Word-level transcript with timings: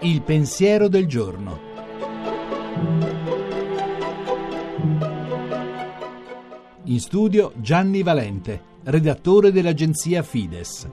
Il 0.00 0.22
pensiero 0.22 0.88
del 0.88 1.06
giorno. 1.06 1.60
In 6.84 7.00
studio 7.00 7.52
Gianni 7.56 8.02
Valente, 8.02 8.62
redattore 8.84 9.50
dell'agenzia 9.50 10.22
Fides. 10.22 10.88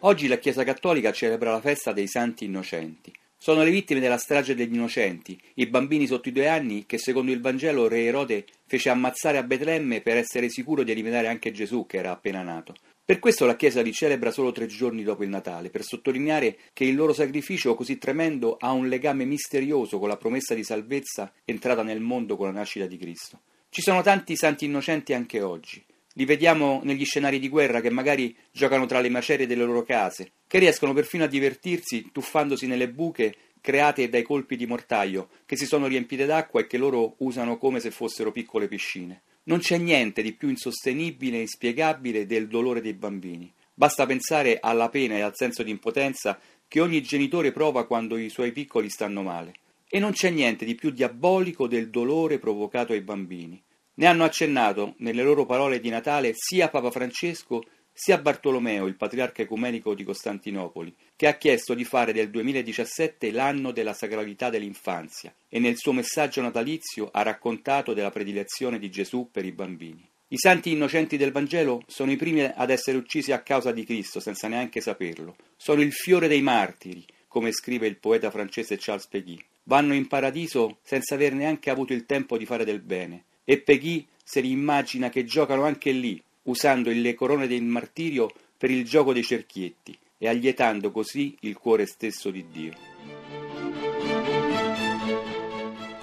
Oggi 0.00 0.28
la 0.28 0.36
Chiesa 0.36 0.62
Cattolica 0.64 1.10
celebra 1.12 1.52
la 1.52 1.60
festa 1.60 1.92
dei 1.92 2.06
Santi 2.06 2.44
Innocenti. 2.44 3.12
Sono 3.44 3.62
le 3.62 3.70
vittime 3.70 4.00
della 4.00 4.16
strage 4.16 4.54
degli 4.54 4.72
innocenti, 4.72 5.38
i 5.56 5.66
bambini 5.66 6.06
sotto 6.06 6.30
i 6.30 6.32
due 6.32 6.48
anni 6.48 6.86
che 6.86 6.96
secondo 6.96 7.30
il 7.30 7.42
Vangelo 7.42 7.88
re 7.88 8.04
Erode 8.04 8.46
fece 8.64 8.88
ammazzare 8.88 9.36
a 9.36 9.42
Betlemme 9.42 10.00
per 10.00 10.16
essere 10.16 10.48
sicuro 10.48 10.82
di 10.82 10.92
eliminare 10.92 11.28
anche 11.28 11.52
Gesù 11.52 11.84
che 11.84 11.98
era 11.98 12.10
appena 12.10 12.40
nato. 12.40 12.74
Per 13.04 13.18
questo 13.18 13.44
la 13.44 13.54
Chiesa 13.54 13.82
li 13.82 13.92
celebra 13.92 14.30
solo 14.30 14.50
tre 14.50 14.64
giorni 14.64 15.02
dopo 15.02 15.24
il 15.24 15.28
Natale, 15.28 15.68
per 15.68 15.82
sottolineare 15.82 16.56
che 16.72 16.84
il 16.84 16.94
loro 16.94 17.12
sacrificio 17.12 17.74
così 17.74 17.98
tremendo 17.98 18.56
ha 18.58 18.72
un 18.72 18.88
legame 18.88 19.26
misterioso 19.26 19.98
con 19.98 20.08
la 20.08 20.16
promessa 20.16 20.54
di 20.54 20.64
salvezza 20.64 21.30
entrata 21.44 21.82
nel 21.82 22.00
mondo 22.00 22.38
con 22.38 22.46
la 22.46 22.52
nascita 22.54 22.86
di 22.86 22.96
Cristo. 22.96 23.40
Ci 23.68 23.82
sono 23.82 24.00
tanti 24.00 24.36
santi 24.36 24.64
innocenti 24.64 25.12
anche 25.12 25.42
oggi. 25.42 25.84
Li 26.16 26.24
vediamo 26.24 26.80
negli 26.84 27.04
scenari 27.04 27.40
di 27.40 27.48
guerra 27.48 27.80
che 27.80 27.90
magari 27.90 28.36
giocano 28.52 28.86
tra 28.86 29.00
le 29.00 29.08
macerie 29.08 29.48
delle 29.48 29.64
loro 29.64 29.82
case, 29.82 30.30
che 30.46 30.60
riescono 30.60 30.92
perfino 30.92 31.24
a 31.24 31.28
divertirsi 31.28 32.10
tuffandosi 32.12 32.68
nelle 32.68 32.88
buche 32.88 33.34
create 33.60 34.08
dai 34.08 34.22
colpi 34.22 34.56
di 34.56 34.66
mortaio, 34.66 35.28
che 35.44 35.56
si 35.56 35.66
sono 35.66 35.86
riempite 35.88 36.24
d'acqua 36.24 36.60
e 36.60 36.66
che 36.68 36.78
loro 36.78 37.14
usano 37.18 37.58
come 37.58 37.80
se 37.80 37.90
fossero 37.90 38.30
piccole 38.30 38.68
piscine. 38.68 39.22
Non 39.44 39.58
c'è 39.58 39.76
niente 39.76 40.22
di 40.22 40.34
più 40.34 40.48
insostenibile 40.48 41.38
e 41.38 41.40
inspiegabile 41.40 42.26
del 42.26 42.46
dolore 42.46 42.80
dei 42.80 42.92
bambini. 42.92 43.52
Basta 43.74 44.06
pensare 44.06 44.58
alla 44.60 44.90
pena 44.90 45.16
e 45.16 45.22
al 45.22 45.34
senso 45.34 45.64
di 45.64 45.70
impotenza 45.70 46.38
che 46.68 46.80
ogni 46.80 47.02
genitore 47.02 47.50
prova 47.50 47.86
quando 47.86 48.16
i 48.16 48.28
suoi 48.28 48.52
piccoli 48.52 48.88
stanno 48.88 49.22
male. 49.22 49.54
E 49.88 49.98
non 49.98 50.12
c'è 50.12 50.30
niente 50.30 50.64
di 50.64 50.76
più 50.76 50.90
diabolico 50.90 51.66
del 51.66 51.90
dolore 51.90 52.38
provocato 52.38 52.92
ai 52.92 53.00
bambini. 53.00 53.60
Ne 53.96 54.06
hanno 54.06 54.24
accennato 54.24 54.94
nelle 54.98 55.22
loro 55.22 55.46
parole 55.46 55.78
di 55.78 55.88
Natale 55.88 56.32
sia 56.34 56.68
Papa 56.68 56.90
Francesco 56.90 57.62
sia 57.92 58.18
Bartolomeo, 58.18 58.86
il 58.86 58.96
patriarca 58.96 59.42
ecumenico 59.42 59.94
di 59.94 60.02
Costantinopoli, 60.02 60.92
che 61.14 61.28
ha 61.28 61.34
chiesto 61.34 61.74
di 61.74 61.84
fare 61.84 62.12
del 62.12 62.28
2017 62.28 63.30
l'anno 63.30 63.70
della 63.70 63.92
sacralità 63.92 64.50
dell'infanzia 64.50 65.32
e 65.48 65.60
nel 65.60 65.76
suo 65.76 65.92
messaggio 65.92 66.42
natalizio 66.42 67.08
ha 67.12 67.22
raccontato 67.22 67.94
della 67.94 68.10
predilezione 68.10 68.80
di 68.80 68.90
Gesù 68.90 69.28
per 69.30 69.44
i 69.44 69.52
bambini. 69.52 70.04
I 70.26 70.38
santi 70.38 70.72
innocenti 70.72 71.16
del 71.16 71.30
Vangelo 71.30 71.84
sono 71.86 72.10
i 72.10 72.16
primi 72.16 72.42
ad 72.42 72.70
essere 72.70 72.96
uccisi 72.96 73.30
a 73.30 73.42
causa 73.42 73.70
di 73.70 73.84
Cristo 73.84 74.18
senza 74.18 74.48
neanche 74.48 74.80
saperlo. 74.80 75.36
Sono 75.56 75.82
il 75.82 75.92
fiore 75.92 76.26
dei 76.26 76.42
martiri, 76.42 77.04
come 77.28 77.52
scrive 77.52 77.86
il 77.86 77.98
poeta 77.98 78.32
francese 78.32 78.76
Charles 78.76 79.06
Peguy. 79.06 79.38
Vanno 79.64 79.94
in 79.94 80.08
paradiso 80.08 80.78
senza 80.82 81.14
aver 81.14 81.34
neanche 81.34 81.70
avuto 81.70 81.92
il 81.92 82.06
tempo 82.06 82.36
di 82.36 82.44
fare 82.44 82.64
del 82.64 82.80
bene. 82.80 83.26
E 83.44 83.60
Peguy 83.60 84.04
se 84.22 84.40
li 84.40 84.50
immagina 84.50 85.10
che 85.10 85.24
giocano 85.24 85.64
anche 85.64 85.92
lì, 85.92 86.20
usando 86.44 86.90
le 86.90 87.14
corone 87.14 87.46
del 87.46 87.62
martirio 87.62 88.30
per 88.56 88.70
il 88.70 88.84
gioco 88.84 89.12
dei 89.12 89.22
cerchietti 89.22 89.94
e 90.16 90.28
allietando 90.28 90.90
così 90.90 91.36
il 91.40 91.56
cuore 91.56 91.84
stesso 91.86 92.30
di 92.30 92.46
Dio. 92.50 92.72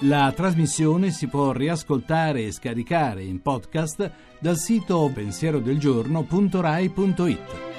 La 0.06 0.33
trasmissione 0.36 1.11
si 1.11 1.28
può 1.28 1.52
riascoltare 1.52 2.45
e 2.45 2.52
scaricare 2.52 3.22
in 3.23 3.39
podcast 3.42 4.11
dal 4.39 4.58
sito 4.58 5.11
pensierodelgiorno.rai.it. 5.14 7.70